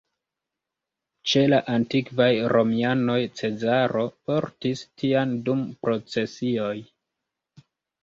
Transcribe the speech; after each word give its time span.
Ĉe 1.31 1.43
la 1.53 1.59
antikvaj 1.73 2.31
romianoj 2.57 3.19
Cezaro 3.43 4.09
portis 4.33 4.85
tian 5.03 5.39
dum 5.51 5.65
procesioj. 5.87 6.77